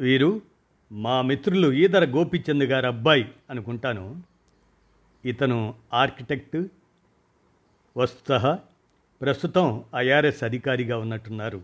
[0.00, 0.42] వీరు
[0.92, 4.22] మా మిత్రులు ఈదర గోపిచంద్ గారు అబ్బాయి అనుకుంటాను.
[5.24, 6.56] ఇతను ఆర్కిటెక్ట్
[7.96, 8.58] వస్తుత
[9.20, 11.62] ప్రస్తుతం ఐఆర్ఎస్ అధికారిగా ఉన్నట్టున్నారు.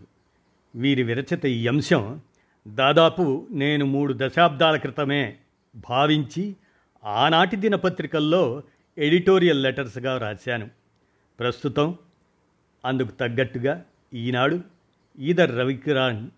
[0.75, 2.21] వీరి విరచిత ఈ అంశం
[2.67, 5.37] దాదాపు నేను మూడు దశాబ్దాల క్రితమే
[5.89, 6.55] భావించి
[7.03, 8.63] ఆనాటి దినపత్రికల్లో
[8.97, 10.69] ఎడిటోరియల్ లెటర్స్గా రాశాను.
[11.39, 11.95] ప్రస్తుతం
[12.85, 14.59] అందుకు తగ్గట్టుగా ఈనాడు
[15.19, 16.29] ఈదర్ రవికిరాణ్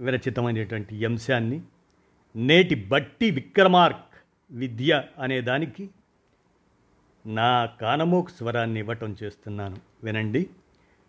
[0.00, 1.62] విరచితమైనటువంటి అంశాన్ని
[2.36, 5.90] నేటి బట్టి విక్రమార్క్ విద్య అనే దానికి
[7.26, 9.76] నా కానమోక్ స్వరాన్ని ఇవ్వటం చేస్తున్నాను.
[10.04, 10.50] వినండి.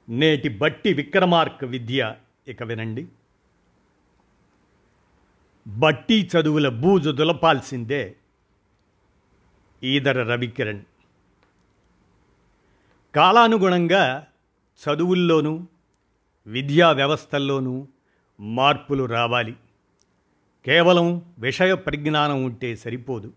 [0.09, 2.15] నేటి బట్టి విక్రమార్క్ విద్య
[2.47, 3.07] ఇక వినండి.
[5.67, 8.15] బట్టి చదువుల బూజు దులపాల్సిందే
[9.83, 10.81] ఈదర రవికిరణ్.
[13.15, 14.27] కాలానుగుణంగా
[14.87, 15.67] చదువుల్లోనూ
[16.47, 17.87] విద్యా వ్యవస్థల్లోనూ
[18.41, 19.55] మార్పులు రావాలి.
[20.65, 23.33] కేవలం విషయ పరిజ్ఞానం ఉంటే సరిపోదు.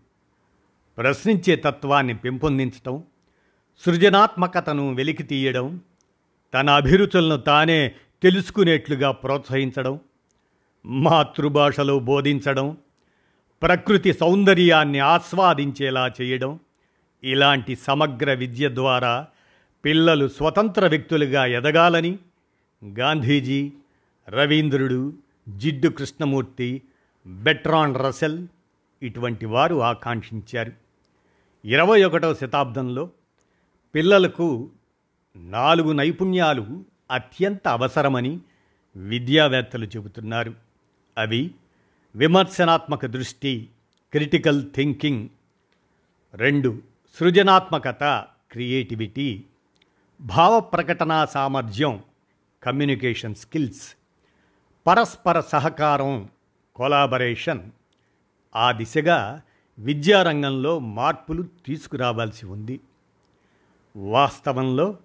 [0.97, 3.03] ప్రశ్నించే తత్వాన్ని పెంపొందించటం
[3.85, 5.79] సృజనాత్మకతను వెలికి తీయడం
[6.53, 7.91] తన అభిరుచులను తానే
[8.23, 9.99] తెలుసుకునేట్లుగా ప్రోత్సహించడం
[10.85, 12.77] మాతృభాషలో బోధించడం
[13.61, 16.59] ప్రకృతి సౌందర్యాన్ని ఆస్వాదించేలా చేయడం
[17.23, 19.27] ఇలాంటి సమగ్ర విద్య ద్వారా
[19.85, 22.19] పిల్లలు స్వతంత్ర వ్యక్తులుగా ఎదగాలని
[22.85, 23.73] గాంధీజీ
[24.29, 25.13] రవీంద్రుడు
[25.57, 26.81] జిడ్డు కృష్ణమూర్తి
[27.27, 28.47] బెట్రాన్ రసెల్
[29.03, 30.71] ఇటువంటి వారు ఆకాంక్షించారు.
[31.65, 33.09] ఇరవై ఒకటవ శతాబ్దంలో
[33.95, 34.69] పిల్లలకు
[35.35, 38.39] నాలుగు నైపుణ్యాలు అత్యంత అవసరమని
[38.95, 40.53] విద్యావేత్తలు చెబుతున్నారు.
[41.17, 41.51] అవి
[42.15, 43.69] విమర్శనాత్మక దృష్టి
[44.11, 45.29] క్రిటికల్ థింకింగ్
[46.33, 46.81] రెండు
[47.19, 49.43] సృజనాత్మకత క్రియేటివిటీ
[50.21, 52.03] భావ ప్రకటనా సామర్థ్యం
[52.63, 53.95] కమ్యూనికేషన్ స్కిల్స్
[54.87, 56.29] పరస్పర సహకారం
[56.75, 57.71] కొలాబరేషన్
[58.55, 59.41] ఆ దిశగా
[59.79, 62.79] విద్యారంగంలో మార్పులు తీసుకురావాల్సి ఉంది.
[63.97, 64.97] వాస్తవంలో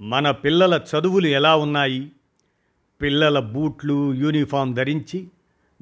[0.00, 2.12] మన పిల్లల చదువులు ఎలా ఉన్నాయి?
[3.02, 5.28] పిల్లల బూట్లు యూనిఫామ్ ధరించి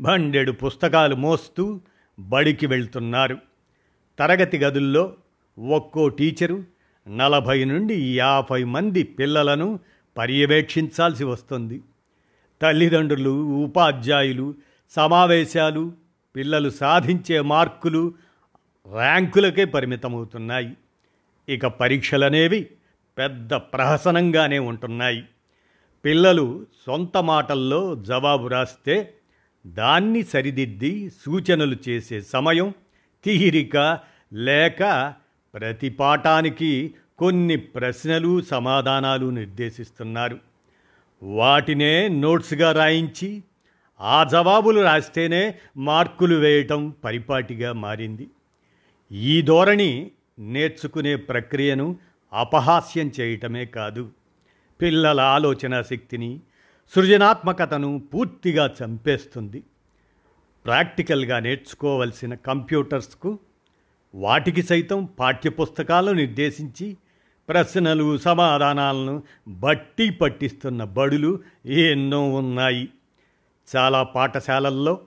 [0.00, 1.80] బండెడు పుస్తకాలు మోస్తూ
[2.18, 3.38] బడికి వెళ్తున్నారు.
[4.18, 5.14] తరగతి గదుల్లో
[5.68, 6.64] ఒక్కో టీచరు
[7.08, 9.80] నలభై నుండి యాభై మంది పిల్లలను
[10.16, 11.82] పర్యవేక్షించాల్సి వస్తుంది.
[12.62, 14.54] తల్లిదండ్రులు ఉపాధ్యాయులు
[14.90, 15.92] సమావేశాలు
[16.36, 18.14] పిల్లలు సాధించే మార్కులు
[18.94, 20.76] ర్యాంకులకే పరిమితమవుతున్నాయి.
[21.48, 22.66] ఇక పరీక్షలనేవి
[23.18, 25.24] పెద్ద ప్రహసనంగానే ఉంటున్నాయి.
[26.04, 29.14] పిల్లలు సొంత మాటల్లో జవాబు రాస్తే
[29.66, 32.74] దాన్ని సరిదిద్ది సూచనలు చేసే సమయం
[33.24, 33.98] తీరిక
[34.32, 35.14] లేక
[35.54, 40.38] ప్రతి పాఠానికి కొన్ని ప్రశ్నలు సమాధానాలు నిర్దేశిస్తున్నారు.
[41.22, 43.42] వాటినే నోట్స్గా రాయించి
[44.00, 48.28] ఆ జవాబులు రాస్తేనే మార్కులు వేయటం పరిపాటిగా మారింది.
[49.12, 51.96] ఈ ధోరణి నేర్చుకునే ప్రక్రియను
[52.32, 54.10] అపహాస్యం చేయటమే కాదు
[54.80, 56.40] పిల్లల ఆలోచన శక్తిని
[56.94, 59.62] సృజనాత్మకతను పూర్తిగా చంపేస్తుంది.
[60.64, 63.38] ప్రాక్టికల్గా నేర్చుకోవలసిన కంప్యూటర్స్కు
[64.14, 66.96] వాటికి సైతం పాఠ్యపుస్తకాలు నిర్దేశించి
[67.48, 72.88] ప్రశ్నలు సమాధానాలను బట్టి పట్టిస్తున్న బడులు ఎన్నో ఉన్నాయి.
[73.76, 74.98] చాలా పాఠశాలల్లో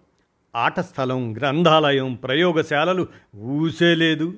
[0.56, 4.34] ఆట స్థలం గ్రంథాలయం ప్రయోగశాలలు ఊసేలేదు.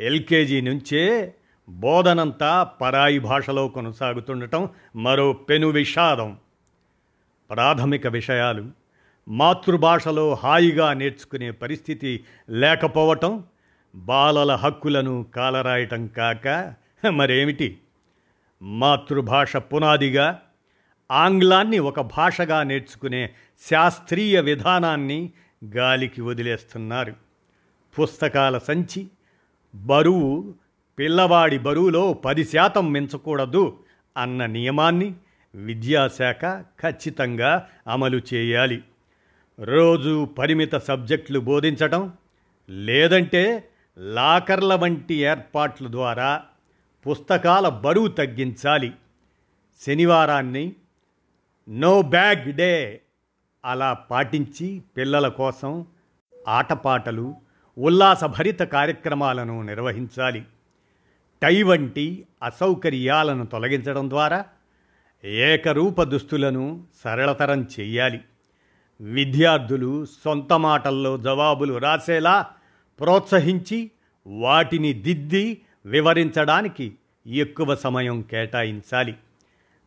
[0.00, 1.34] ఎల్కేజీ నుంచే
[1.68, 6.36] బోధనంతా పరాయి భాషలో కొనసాగుతుండటం మరో పెను విషాదం.
[7.50, 8.66] ప్రాథమిక విషయాలు
[9.28, 13.42] మాతృభాషలో హాయిగా నేర్చుకునే పరిస్థితి లేకపోవటం
[13.94, 16.74] బాలల హక్కులను కాలరాయటం కాక
[17.10, 17.78] మరేమిటి?
[18.62, 20.42] మాతృభాష పునాదిగా
[21.10, 23.30] ఆంగ్లాన్ని ఒక భాషగా నేర్చుకునే
[23.70, 25.30] శాస్త్రీయ విధానాన్ని
[25.64, 27.14] గాలికి వదిలేస్తున్నారు.
[27.98, 29.06] పుస్తకాల సంచి
[29.74, 30.54] బరువు
[30.98, 33.78] పిల్లవాడి బరువులో పది శాతం మించకూడదు
[34.16, 35.14] అన్న నియమాన్ని
[35.54, 38.82] విద్యాశాఖ ఖచ్చితంగా అమలు చేయాలి.
[39.60, 42.12] రోజు పరిమిత సబ్జెక్టులు బోధించటం
[42.70, 43.68] లేదంటే
[43.98, 46.42] లాకర్ల వంటి ఏర్పాట్ల ద్వారా
[47.06, 48.92] పుస్తకాల బరువు తగ్గించాలి.
[49.86, 50.72] శనివారాన్ని
[51.68, 53.00] నో బ్యాగ్ డే
[53.64, 55.86] అలా పాటించి పిల్లల కోసం
[56.48, 57.34] ఆటపాటలు
[57.78, 60.44] ఉల్లాసభరిత కార్యక్రమాలను నిర్వహించాలి.
[61.42, 64.44] టై వంటి అసౌకర్యాలను తొలగించడం ద్వారా
[65.24, 68.20] ఏకరూప దుస్తులను సరళతరం చేయాలి.
[69.00, 72.46] విద్యార్థులు సొంత మాటల్లో జవాబులు రాసేలా
[73.00, 73.90] ప్రోత్సహించి
[74.26, 76.94] వాటిని దిద్ది వివరించడానికి
[77.26, 79.14] ఎక్కువ సమయం కేటాయించాలి.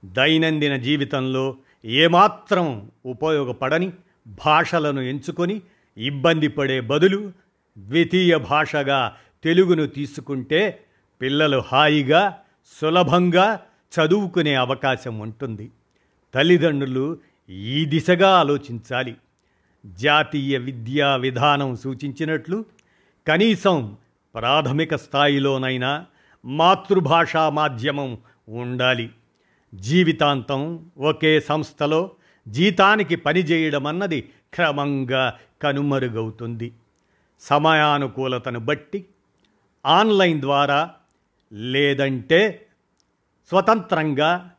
[0.05, 1.55] దైనందిన జీవితంలో
[1.85, 3.91] ఏమాత్రం ఉపయోగపడని
[4.27, 5.61] భాషలను ఎంచుకొని
[5.97, 7.31] ఇబ్బంది పడే బదులు
[7.77, 10.79] ద్వితీయ భాషగా తెలుగును తీసుకుంటే
[11.21, 12.37] పిల్లలు హాయిగా
[12.81, 13.59] సులభంగా
[13.93, 15.71] చదువుకునే అవకాశం ఉంటుంది.
[16.33, 17.17] తల్లిదండ్రులు
[17.49, 19.15] ఈ దిశగా ఆలోచించాలి.
[19.85, 22.65] జాతీయ విద్యా విధానం సూచించినట్లు
[23.27, 23.97] కనీసం
[24.35, 26.05] ప్రాథమిక స్థాయిలోనైనా
[26.45, 28.17] మాతృభాషా మాధ్యమం
[28.49, 29.09] ఉండాలి.
[29.75, 32.11] జీవితాంతం ఒకే సంస్థలో
[32.47, 36.73] జీతానికి పనిచేయడం అన్నది క్రమంగా కనుమరుగవుతుంది.
[37.39, 39.05] సమయానుకూలతను బట్టి
[39.85, 40.91] ఆన్లైన్ ద్వారా
[41.53, 42.65] లేదంటే
[43.49, 44.51] స్వతంత్రంగా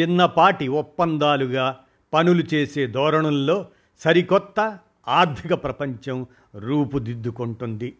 [0.00, 1.78] చిన్నపాటి ఒప్పందాలుగా
[2.12, 3.68] పనులు చేసే ధోరణుల్లో
[3.98, 4.78] సరికొత్త
[5.08, 7.96] ఆర్థిక ప్రపంచం రూపుదిద్దుకుంటుంది.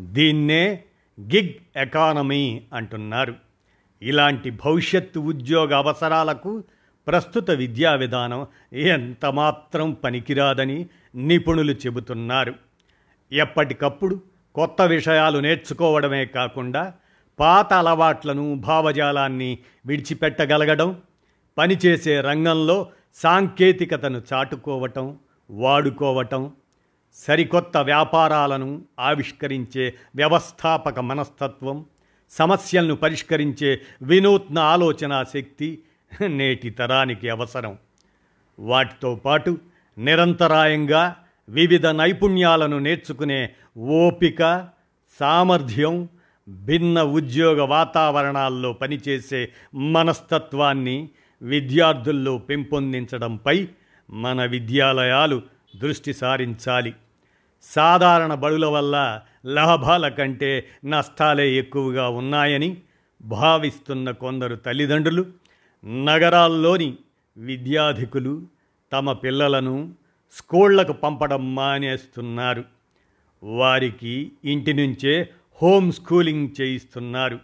[0.00, 0.84] దీన్నే
[1.20, 3.34] గిగ్ ఎకానమీ అంటున్నారు.
[4.02, 6.64] ఇలాంటి భవిష్యత్తు ఉద్యోగ అవసరాలకు
[7.06, 12.54] ప్రస్తుత విద్యా విధానం ఎంతమాత్రం పనికిరాదని నిపుణులు చెబుతున్నారు.
[13.32, 14.20] ఎప్పటికప్పుడు
[14.54, 16.94] కొత్త విషయాలు నేర్చుకోవడమే కాకుండా
[17.38, 21.00] పాత అలవాట్లను భావజాలాన్ని విడిచిపెట్టగలగడం
[21.58, 25.18] పనిచేసే రంగంలో సాంకేతికతను చాటుకోవటం
[25.50, 26.52] వాడుకోవటం
[27.14, 31.84] సరికొత్త వ్యాపారాలను ఆవిష్కరించే వ్యవస్థాపక మనస్తత్వం
[32.30, 35.78] సమస్యలను పరిష్కరించే వినూత్న ఆలోచన శక్తి
[36.26, 37.78] నేటి తరానికి అవసరం.
[38.58, 39.58] వాటితో పాటు
[39.98, 41.16] నిరంతరాయంగా
[41.48, 44.68] వివిధ నైపుణ్యాలను నేర్చుకునే ఓపిక
[45.20, 46.08] సామర్థ్యం
[46.48, 51.08] భిన్న ఉద్యోగ వాతావరణాల్లో పనిచేసే మనస్తత్వాన్ని
[51.42, 53.68] విద్యార్థుల్లో పెంపొందించడంపై
[54.10, 55.42] మన విద్యాలయాలు
[55.76, 56.94] దృష్టి సారించాలి.
[57.62, 62.76] సాధారణ బడుల వల్ల లాభాల కంటే నష్టాలే ఎక్కువగా ఉన్నాయని
[63.22, 65.26] భావిస్తున్న కొందరు తల్లిదండ్రులు
[66.04, 66.96] నగరాల్లోని
[67.36, 68.46] విద్యాధికులు
[68.92, 69.94] తమ పిల్లలను
[70.32, 72.64] స్కూళ్ళకు పంపడం మానేస్తున్నారు.
[73.42, 75.30] వారికి ఇంటి నుంచే
[75.62, 77.38] హోమ్ స్కూలింగ్ చేయిస్తున్నారు.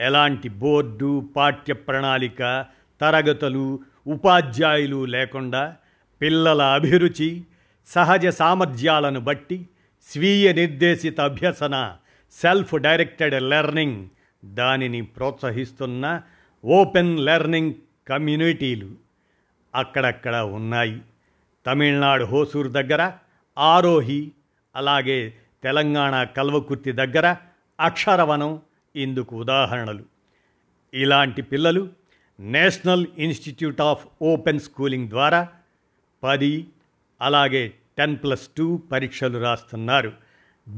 [0.00, 2.66] ఎలాంటి బోర్డు పాఠ్య ప్రణాళిక
[3.00, 5.76] తరగతులు ఉపాధ్యాయులు లేకుండా
[6.22, 7.44] పిల్లల అభిరుచి
[7.86, 9.68] సహజ సామర్థ్యాలను బట్టి
[10.12, 11.96] స్వీయ నిర్దేశిత అభ్యసన
[12.40, 14.08] సెల్ఫ్ డైరెక్టెడ్ లెర్నింగ్
[14.44, 16.22] దానిని ప్రోత్సహిస్తున్న
[16.64, 17.74] ఓపెన్ లెర్నింగ్
[18.08, 18.90] కమ్యూనిటీలు
[19.74, 21.00] అక్కడక్కడ ఉన్నాయి.
[21.66, 23.12] తమిళనాడు హోసూరు దగ్గర
[23.58, 24.30] ఆరోహి
[24.76, 27.36] అలాగే తెలంగాణ కల్వకుర్తి దగ్గర
[27.80, 28.60] అక్షరవనం
[28.96, 30.04] ఇందుకు ఉదాహరణలు.
[30.94, 31.88] ఇలాంటి పిల్లలు
[32.40, 35.48] national institute of open schooling ద్వారా
[36.22, 36.66] పది
[37.22, 40.12] అలాగే టెన్ ప్లస్ టూ పరీక్షలు రాస్తున్నారు.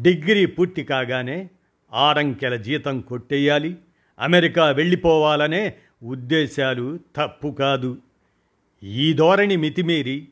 [0.02, 1.50] డిగ్రీ పూర్తి కాగానే
[1.92, 3.76] ఆరంకెల జీతం కొట్టేయాలి.
[4.18, 7.98] అమెరికా వెళ్ళిపోవాలనే ఉద్దేశాలు తప్పు కాదు.
[8.82, 10.28] ఈ ధోరణి మితిమీరి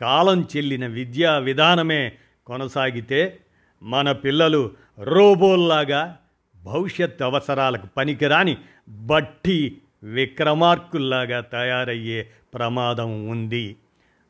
[0.00, 2.12] కాలం చెల్లిన విద్యా విధానమే
[2.46, 3.38] కొనసాగితే
[3.82, 6.18] మన పిల్లలు రోబోల్లాగా
[6.64, 8.56] భవిష్యత్ అవసరాలకు పనికిరాని
[8.88, 13.76] బట్టి విక్రమార్కుల్లాగా తయారయ్యే ప్రమాదం ఉంది.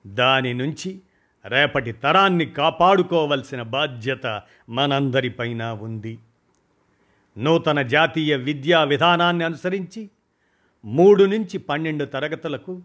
[0.07, 1.01] దాని నుంచి
[1.45, 6.19] రేపటి తరాన్ని కాపాడుకోవలసిన బాధ్యత మనందరిపైన ఉంది.
[7.39, 10.11] నూతన జాతీయ విద్యా విధానాన్ని అనుసరించి
[10.85, 12.83] మూడు నుంచి పన్నెండు తరగతులకు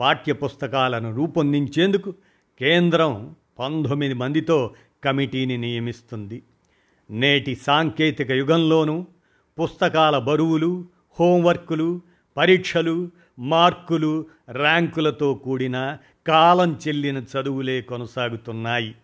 [0.00, 2.14] పాఠ్యపుస్తకాలను రూపొందించేందుకు
[2.60, 4.74] కేంద్రం పంతొమ్మిది మందితో
[5.04, 6.42] కమిటీని నియమిస్తుంది.
[7.10, 9.06] నేటి సాంకేతిక యుగంలోనూ
[9.60, 10.84] పుస్తకాల బరువులు
[11.20, 12.00] హోంవర్కులు
[12.36, 13.10] పరీక్షలు
[13.40, 18.94] మార్కులు ర్యాంకులతో కూడిన కాలం చెల్లిన చదువులే కొనసాగుతున్నాయి.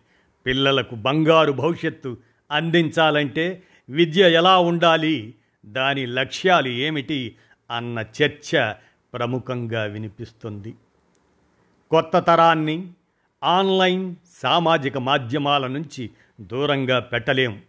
[0.45, 2.17] పిల్లలకు బంగారు భవిష్యత్తు
[2.51, 5.35] అందించాలంటే విద్య ఎలా ఉండాలి?
[5.65, 7.35] దాని లక్ష్యాలు ఏమిటి?
[7.71, 8.73] అన్న చర్చ
[9.13, 10.75] ప్రముఖంగా వినిపిస్తుంది.
[11.91, 12.87] కొత్త తరాన్ని
[13.43, 16.09] ఆన్లైన్ సామాజిక మాధ్యమాల నుంచి
[16.41, 17.61] దూరంగా పెట్టలేం.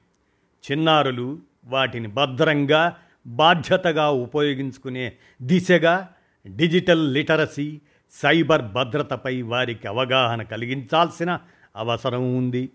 [0.71, 2.97] చిన్నారులు వాటిని భద్రంగా
[3.27, 6.09] బాధ్యతగా ఉపయోగించుకునే దిశగా
[6.57, 7.81] డిజిటల్ లిటరసీ
[8.13, 11.39] సైబర్ భద్రతపై వారికి అవగాహన కలిగించాల్సిన
[11.77, 12.69] అవసరం ఉంది.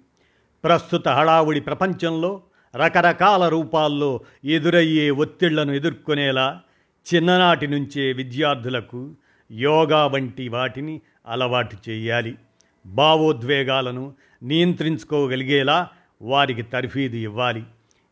[0.64, 2.42] ప్రస్తుత హడావుడి ప్రపంచంలో
[2.76, 6.62] రకరకాల రూపాల్లో ఎదురయ్యే ఒత్తిళ్ళను ఎదుర్కొనేలా
[7.16, 9.16] చిన్ననాటి నుంచే విద్యార్థులకు
[9.52, 12.36] యోగా వంటి వాటిని అలవాటు చేయాలి.
[12.86, 14.14] భావోద్వేగాలను
[14.44, 15.88] నియంత్రించుకోగలిగేలా
[16.22, 17.64] వారికి తర్ఫీదు ఇవ్వాలి.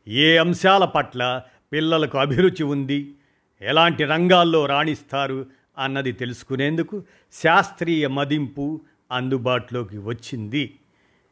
[0.07, 1.41] ఏ అంశాల పట్ల
[1.73, 3.15] పిల్లలకు అభిరుచి ఉంది?
[3.61, 5.45] ఎలాంటి రంగాల్లో రాణిస్తారు
[5.77, 7.03] అన్నది తెలుసుకునేందుకు
[7.33, 10.73] శాస్త్రీయ మదింపు అందుబాటులోకి వచ్చింది.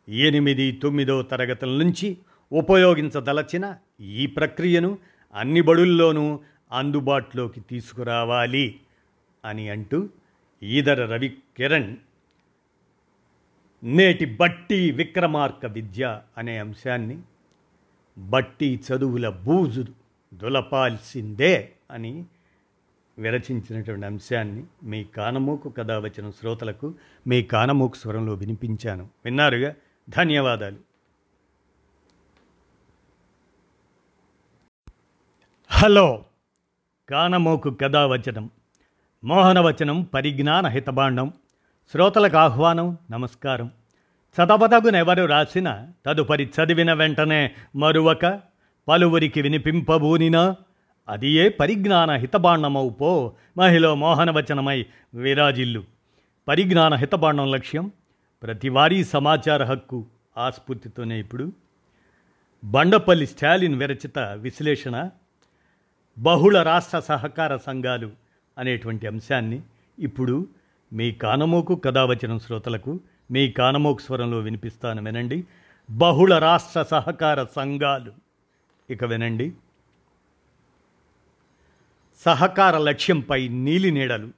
[0.09, 2.17] ఎనిమిది తొమ్మిదో తరగతుల నుంచి
[2.51, 4.97] ఉపయోగించదలచిన ఈ ప్రక్రియను
[5.33, 6.39] అన్ని బడుల్లోనూ
[6.71, 8.79] అందుబాటులోకి తీసుకురావాలి
[9.45, 10.09] అని అంటూ
[10.63, 11.97] ఈదర రవి కిరణ్
[13.83, 17.19] నేటి బట్టి విక్రమార్క విద్య అనే అంశాన్ని
[18.17, 19.85] బట్టి చదువుల బూజు
[20.33, 21.73] దులపాల్సిందే.
[21.91, 22.25] అని
[23.17, 26.93] విరచించినటువంటి అంశాన్ని మీ కానమూకు కథావచన శ్రోతలకు
[27.27, 29.09] మీ కానమూకు స్వరంలో వినిపించాను.
[29.25, 29.73] విన్నారుగా?
[30.09, 30.77] ధన్యవాదాలు.
[35.69, 36.25] హలో.
[37.09, 38.49] కానమోకు కథావచనం.
[39.23, 41.33] మోహనవచనం పరిజ్ఞాన హితబాండం
[41.91, 43.71] శ్రోతలకు ఆహ్వానం నమస్కారం.
[44.35, 48.41] చదవదగునెవరు రాసిన తదుపరి చదివిన వెంటనే మరువక
[48.87, 50.55] పలువురికి వినిపింపబూనినా
[51.09, 53.33] అది ఏ పరిజ్ఞాన హితబాండమవు పో.
[53.57, 55.83] మహిళ మోహనవచనమై విరాజిల్లు.
[56.47, 57.91] పరిజ్ఞాన హితబాండం లక్ష్యం.
[58.43, 60.05] ప్రతివారీ సమాచార హక్కు
[60.37, 61.51] ఆస్ఫూర్తితోనే ఇప్పుడు.
[62.63, 65.09] బండపల్లి స్టాలిన్ విరచిత విశ్లేషణ.
[66.19, 68.11] బహుళ రాష్ట్ర సహకార సంఘాలు
[68.57, 69.61] అనేటువంటి అంశాన్ని
[69.99, 70.47] ఇప్పుడు
[70.93, 72.99] మీ కానమోకు కథావచనం శ్రోతలకు
[73.31, 75.43] మీ కానమోకు స్వరంలో వినిపిస్తాను వినండి.
[75.91, 78.11] బహుళ రాష్ట్ర సహకార సంఘాలు.
[78.89, 79.53] ఇక వినండి.
[82.25, 84.29] సహకార లక్ష్యంపై నీలినీడలు.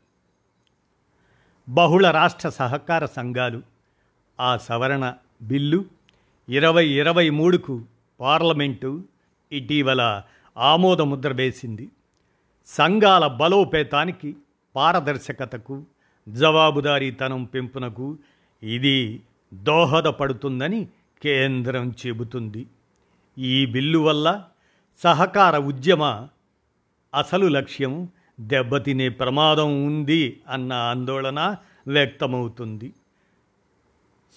[1.70, 3.62] బహుళ రాష్ట్ర సహకార సంఘాలు.
[4.40, 5.86] ఆ సవరణ బిల్లు
[6.50, 7.82] ఇరవై ఇరవై మూడుకు
[8.20, 9.04] పార్లమెంటు
[9.52, 10.24] ఇటీవల
[10.58, 11.90] ఆమోదముద్ర వేసింది.
[12.66, 14.36] సంఘాల బలోపేతానికి
[14.76, 15.84] పారదర్శకతకు
[16.30, 18.18] జవాబుదారీతనం పెంపునకు
[18.64, 19.22] ఇది
[19.54, 20.88] దోహదపడుతుందని
[21.24, 22.68] కేంద్రం చెబుతుంది.
[23.38, 24.44] ఈ బిల్లు వల్ల
[24.98, 26.28] సహకార ఉద్యమ
[27.14, 28.08] అసలు లక్ష్యం
[28.40, 31.56] దెబ్బతినే ప్రమాదం ఉంది అన్న ఆందోళన
[31.88, 32.94] వ్యక్తమవుతుంది.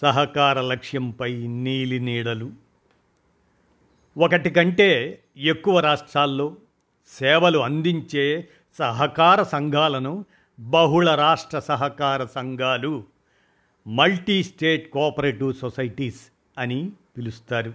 [0.02, 2.50] సహకార లక్ష్యంపై నీలి నీడలు.
[4.19, 6.57] ఒకటి కంటే ఎక్కువ రాష్ట్రాల్లో
[7.19, 10.25] సేవలు అందించే సహకార సంఘాలను
[10.61, 13.04] బహుళ రాష్ట్ర సహకార సంఘాలు
[13.87, 16.21] మల్టీ స్టేట్ కోఆపరేటివ్ సొసైటీస్
[16.59, 17.75] అని పిలుస్తారు.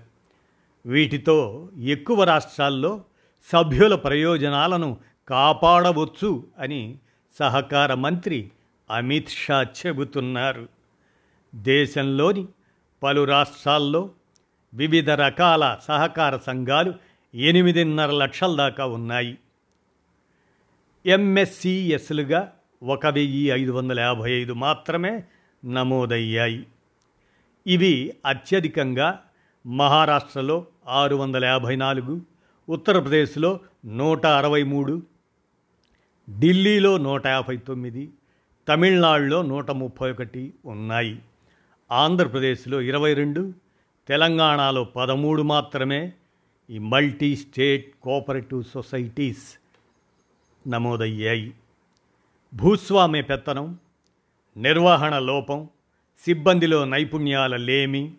[0.85, 3.01] వీటితో ఎక్కువ రాష్ట్రాల్లో
[3.43, 4.97] సభ్యుల ప్రయోజనాలను
[5.29, 6.97] కాపాడవచ్చు అని
[7.39, 8.51] సహకార మంత్రి
[8.91, 10.67] అమిత్ షా చెబుతున్నారు.
[11.55, 12.47] దేశంలోని
[13.03, 14.09] పలు రాష్ట్రాల్లో
[14.73, 16.93] వివిధ రకాల సహకార సంఘాలు
[17.35, 19.37] ఎనిమిదిన్నర లక్షల దాకా ఉన్నాయి.
[21.05, 22.53] ఎంఎస్సిఎస్లుగా
[22.83, 25.23] ఒక వెయ్యి ఐదు వందల యాభై ఐదు మాత్రమే
[25.65, 26.65] నమోదయ్యాయి.
[27.67, 29.23] ఇవి అత్యధికంగా
[29.67, 32.21] మహారాష్ట్రలో ఆరు వందల యాభై నాలుగు
[32.69, 35.03] ఉత్తరప్రదేశ్లో నూట అరవై మూడు
[36.39, 38.09] ఢిల్లీలో నూట యాభై తొమ్మిది
[38.67, 41.19] తమిళనాడులో నూట ముప్పై ఒకటి ఉన్నాయి.
[41.91, 43.53] ఆంధ్రప్రదేశ్లో ఇరవై రెండు
[44.07, 46.13] తెలంగాణలో పదమూడు మాత్రమే.
[46.69, 49.59] ఈ మల్టీ స్టేట్ కోఆపరేటివ్ సొసైటీస్
[50.69, 51.53] నమోదయ్యాయి.
[52.53, 53.77] భూస్వామ్య పెత్తనం
[54.57, 55.67] నిర్వహణ లోపం
[56.25, 58.13] సిబ్బందిలో నైపుణ్యాల లేమి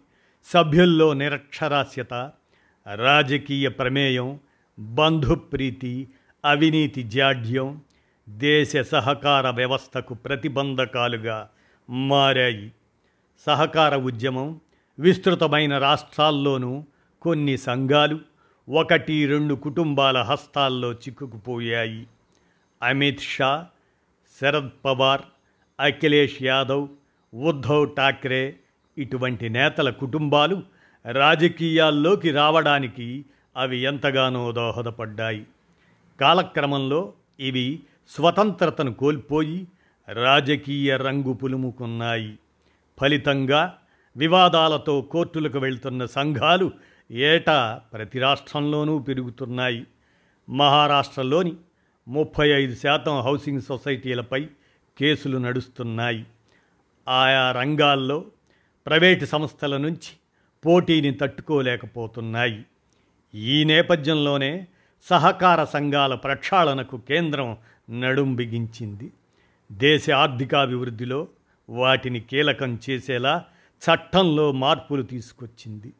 [0.44, 2.32] సభ్యుల్లో నిరక్షరాస్యత
[2.94, 4.38] రాజకీయ ప్రమేయం
[4.78, 6.08] బంధుప్రీతి
[6.44, 7.80] అవినీతి జాడ్యం
[8.28, 11.50] దేశ సహకార వ్యవస్థకు ప్రతిబంధకాలుగా
[11.90, 12.72] మారాయి.
[13.46, 14.60] సహకార ఉద్యమం
[14.98, 16.84] విస్తృతమైన రాష్ట్రాల్లోనూ
[17.22, 18.18] కొన్ని సంఘాలు
[18.68, 22.06] ఒకటి రెండు కుటుంబాల హస్తాల్లో చిక్కుకుపోయాయి.
[22.82, 23.66] అమిత్ షా
[24.40, 25.22] శరద్ పవార్
[25.80, 26.88] అఖిలేష్ యాదవ్
[27.34, 28.56] ఉద్ధవ్ ఠాక్రే
[28.98, 30.62] ఇటువంటి నేతల కుటుంబాలు
[31.06, 33.24] రాజకీయాల్లోకి రావడానికి
[33.56, 35.46] అవి ఎంతగానో దోహదపడ్డాయి.
[36.20, 39.66] కాలక్రమంలో ఇవి స్వతంత్రతను కోల్పోయి
[40.12, 42.38] రాజకీయ రంగు పులుముకున్నాయి.
[43.00, 43.78] ఫలితంగా
[44.16, 46.70] వివాదాలతో కోర్టులకు వెళ్తున్న సంఘాలు
[47.10, 49.86] ఏటా ప్రతి రాష్ట్రంలోనూ పెరుగుతున్నాయి.
[50.50, 51.54] మహారాష్ట్రలోని
[52.08, 54.48] ముప్పై ఐదు శాతం హౌసింగ్ సొసైటీలపై
[54.98, 56.26] కేసులు నడుస్తున్నాయి.
[57.08, 58.24] ఆయా రంగాల్లో
[58.86, 60.19] ప్రైవేటు సంస్థల నుంచి
[60.66, 62.64] పోటీని తట్టుకోలేకపోతున్నాయి.
[63.34, 64.66] ఈ నేపథ్యంలోనే
[65.02, 67.56] సహకార సంఘాల ప్రక్షాళనకు కేంద్రం
[68.00, 69.12] నడుం బిగించింది
[69.72, 71.28] దేశ ఆర్థికాభివృద్ధిలో
[71.68, 73.44] వాటిని కీలకం చేసేలా
[73.80, 75.92] చట్టంలో మార్పులు తీసుకొచ్చింది.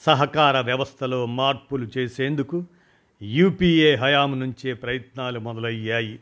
[0.00, 2.64] సహకార వ్యవస్థలో మార్పులు చేసేందుకు
[3.22, 6.20] యూపీఏ హయాము నుంచే ప్రయత్నాలు మొదలయ్యాయి.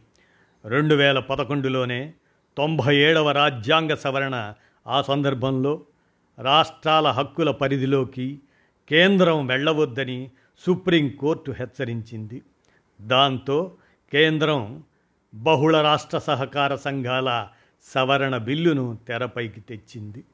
[0.64, 2.12] రెండు వేల పదకొండులోనే
[2.56, 4.54] తొంభై ఏడవ రాజ్యాంగ సవరణ
[4.86, 5.80] ఆ సందర్భంలో
[6.38, 8.40] రాష్ట్రాల హక్కుల పరిధిలోకి
[8.88, 10.30] కేంద్రం వెళ్ళవద్దని
[10.66, 12.42] సుప్రీంకోర్టు హెచ్చరించింది.
[13.00, 13.76] దాంతో
[14.12, 14.82] కేంద్రం
[15.34, 17.48] బహుళ రాష్ట్ర సహకార సంఘాల
[17.82, 20.24] సవరణ బిల్లును తెరపైకి తెచ్చింది.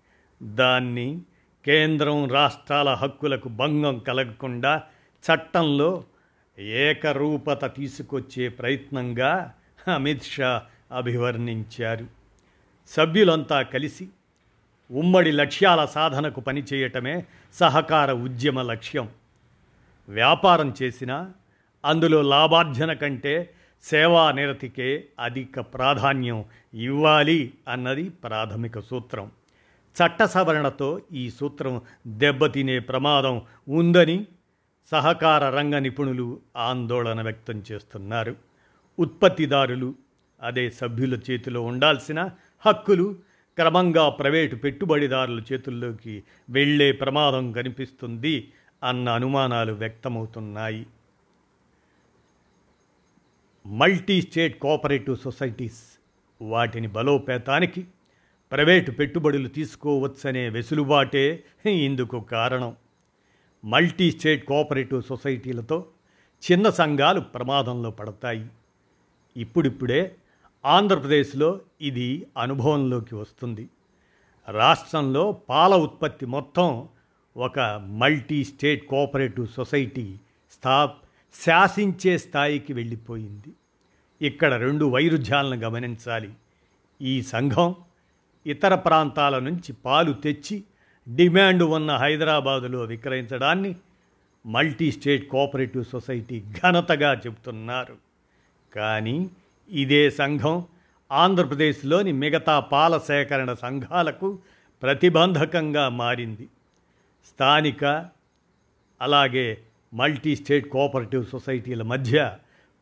[0.43, 1.21] దాన్ని
[1.65, 4.83] కేంద్రం రాష్ట్రాల హక్కులకు భంగం కలగకుండా
[5.25, 6.05] చట్టంలో
[6.59, 9.55] ఏకరూపత తీసుకొచ్చే ప్రయత్నంగా
[9.95, 10.63] అమిత్ షా
[10.93, 12.07] అభివర్ణించారు.
[12.89, 14.09] సభ్యులంతా కలిసి
[14.91, 19.09] ఉమ్మడి లక్ష్యాల సాధనకు పనిచేయటమే సహకార ఉద్యమ లక్ష్యం.
[20.09, 21.33] వ్యాపారం చేసినా
[21.85, 29.31] అందులో లాభార్జన కంటే సేవా నిరతికే అధిక ప్రాధాన్యం ఇవ్వాలి అన్నది ప్రాథమిక సూత్రం.
[29.97, 34.27] చట్ట సవరణతో ఈ సూత్రం దెబ్బతినే ప్రమాదం ఉందని
[34.91, 38.37] సహకార రంగ నిపుణులు ఆందోళన వ్యక్తం చేస్తున్నారు.
[38.99, 39.95] ఉత్పత్తిదారులు
[40.43, 42.31] అదే సభ్యుల చేతిలో ఉండాల్సిన
[42.67, 43.28] హక్కులు
[43.59, 48.53] క్రమంగా ప్రైవేటు పెట్టుబడిదారుల చేతుల్లోకి వెళ్ళే ప్రమాదం కనిపిస్తుంది
[48.85, 50.87] అన్న అనుమానాలు వ్యక్తమవుతున్నాయి.
[53.67, 55.83] మల్టీ స్టేట్ కోఆపరేటివ్ సొసైటీస్
[56.43, 57.87] వాటిని బలోపేతానికి
[58.53, 62.77] ప్రైవేటు పెట్టుబడులు తీసుకోవచ్చనే వెసులుబాటే ఇందుకు కారణం.
[63.65, 65.87] మల్టీ స్టేట్ కోఆపరేటివ్ సొసైటీలతో
[66.51, 68.47] చిన్న సంఘాలు ప్రమాదంలో పడతాయి.
[69.37, 70.17] ఇప్పుడిప్పుడే
[70.65, 73.69] ఆంధ్రప్రదేశ్లో ఇది అనుభవంలోకి వస్తుంది.
[74.49, 76.89] రాష్ట్రంలో పాల ఉత్పత్తి మొత్తం
[77.37, 80.17] ఒక మల్టీ స్టేట్ కోఆపరేటివ్ సొసైటీ
[80.51, 80.95] స్థా
[81.35, 83.51] శాసించే స్థాయికి వెళ్ళిపోయింది.
[84.21, 86.31] ఇక్కడ రెండు వైరుధ్యాలను గమనించాలి.
[87.03, 87.75] ఈ సంఘం
[88.47, 90.65] ఇతర ప్రాంతాల నుంచి పాలు తెచ్చి
[91.09, 93.77] డిమాండ్ ఉన్న హైదరాబాదులో విక్రయించడాన్ని
[94.47, 97.97] మల్టీ స్టేట్ కోఆపరేటివ్ సొసైటీ ఘనతగా చెబుతున్నారు.
[98.75, 99.31] కానీ
[99.69, 100.65] ఇదే సంఘం
[101.13, 104.39] ఆంధ్రప్రదేశ్లోని మిగతా పాల సేకరణ సంఘాలకు
[104.83, 106.49] ప్రతిబంధకంగా మారింది.
[107.27, 108.11] స్థానిక
[109.01, 109.59] అలాగే
[109.95, 112.37] మల్టీ స్టేట్ కోఆపరేటివ్ సొసైటీల మధ్య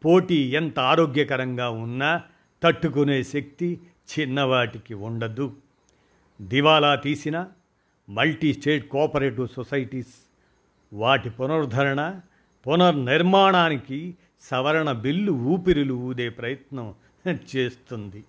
[0.05, 2.23] పోటీ ఎంత ఆరోగ్యకరంగా ఉన్నా
[2.63, 3.81] తట్టుకునే శక్తి
[4.19, 5.57] చిన్నవాటికి ఉండదు.
[6.41, 7.47] దివాలా తీసిన
[8.09, 10.15] మల్టీ స్టేట్ కోఆపరేటివ్ సొసైటీస్
[10.93, 12.21] వాటి పునరుద్ధరణ
[12.67, 14.15] పునర్నిర్మాణానికి
[14.51, 16.95] సవరణ బిల్లు ఊపిరులు ఊదే ప్రయత్నం
[17.57, 18.25] చేస్తుంది.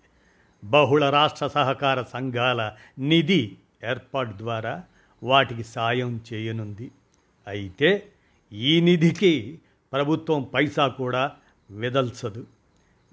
[0.64, 4.84] బహుళ రాష్ట్ర సహకార సంఘాల నిధి ఏర్పాటు ద్వారా
[5.24, 6.92] వాటికి సాయం చేయనుంది.
[7.48, 8.10] అయితే
[8.54, 9.60] ఈ నిధికి
[9.94, 11.32] ప్రభుత్వం పైసా కూడా
[11.72, 12.48] విదల్చదు.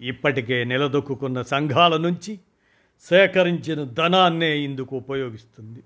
[0.01, 2.39] ఇప్పటికే నిలదొక్కున్న సంఘాల నుంచి
[3.01, 5.83] సేకరించిన ధనాన్నే ఇందుకు ఉపయోగిస్తుంది.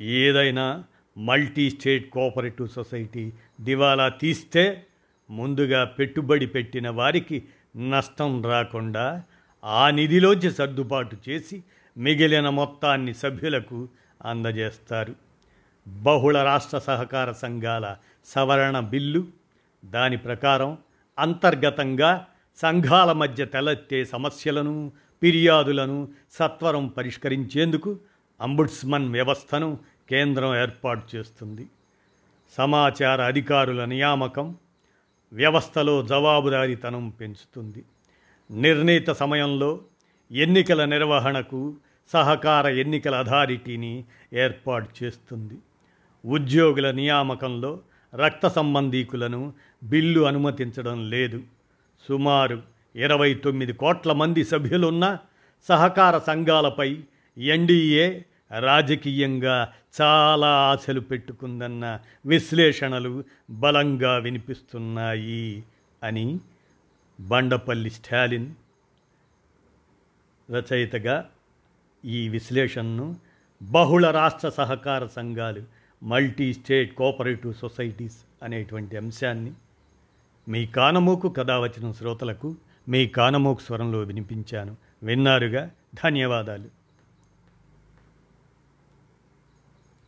[0.00, 0.84] ఏదైనా
[1.18, 4.86] మల్టీ స్టేట్ కోఆపరేటివ్ సొసైటీ దివాలా తీస్తే
[5.30, 7.44] ముందుగా పెట్టుబడి పెట్టిన వారికి
[7.90, 9.22] నష్టం రాకుండా
[9.64, 11.62] ఆ నిధిలోంచి సర్దుబాటు చేసి
[11.96, 13.88] మిగిలిన మొత్తాన్ని సభ్యులకు
[14.24, 15.14] అందజేస్తారు.
[15.88, 19.26] బహుళ రాష్ట్ర సహకార సంఘాల సవరణ బిల్లు
[19.84, 20.78] దాని ప్రకారం
[21.18, 27.96] అంతర్గతంగా సంఘాల మధ్య తలెత్తే సమస్యలను ఫిర్యాదులను సత్వరం పరిష్కరించేందుకు
[28.40, 29.78] అంబుడ్స్మన్ వ్యవస్థను
[30.10, 31.66] కేంద్రం ఏర్పాటు చేస్తుంది.
[32.56, 34.54] సమాచార అధికారుల నియామకం
[35.32, 37.84] వ్యవస్థలో జవాబుదారీతనం పెంచుతుంది.
[38.50, 39.80] నిర్ణీత సమయంలో
[40.32, 41.74] ఎన్నికల నిర్వహణకు
[42.12, 45.54] సహకార ఎన్నికల అథారిటీని ఏర్పాటు చేస్తుంది.
[46.26, 47.80] ఉద్యోగుల నియామకంలో
[48.14, 51.42] రక్త సంబంధీకులను బిల్లు అనుమతించడం లేదు.
[52.08, 52.62] సుమారు
[52.96, 55.18] ఇరవై తొమ్మిది కోట్ల మంది సభ్యులున్న
[55.68, 56.98] సహకార సంఘాలపై
[57.38, 58.20] ఎన్డీఏ
[58.58, 65.64] రాజకీయంగా చాలా ఆశలు పెట్టుకుందన్న విశ్లేషణలు బలంగా వినిపిస్తున్నాయి
[66.02, 66.40] అని
[67.20, 68.54] బండపల్లి స్టాలిన్
[70.50, 71.30] రచయితగా
[72.04, 73.16] ఈ విశ్లేషణను
[73.62, 75.62] బహుళ రాష్ట్ర సహకార సంఘాలు
[76.02, 79.52] మల్టీ స్టేట్ కోఆపరేటివ్ సొసైటీస్ అనేటువంటి అంశాన్ని
[80.48, 82.56] మీ కానమోకు కథ వచ్చిన శ్రోతలకు
[82.88, 84.76] మీ కానమోకు స్వరంలో వినిపించాను.
[85.02, 85.70] విన్నారుగా?
[85.94, 86.77] ధన్యవాదాలు.